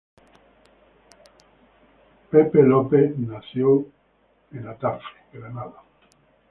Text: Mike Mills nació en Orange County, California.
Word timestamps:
Mike 2.31 2.55
Mills 2.57 3.13
nació 3.19 3.85
en 4.51 4.65
Orange 4.67 4.79
County, 4.79 5.05
California. 5.39 5.79